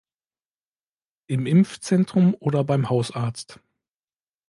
[1.27, 3.59] Im Impfzentrum oder beim Hausarzt.